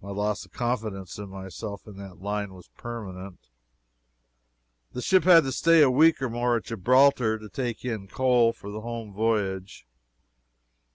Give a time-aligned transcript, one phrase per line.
[0.00, 3.50] My loss of confidence in myself in that line was permanent.
[4.92, 8.54] The ship had to stay a week or more at Gibraltar to take in coal
[8.54, 9.86] for the home voyage.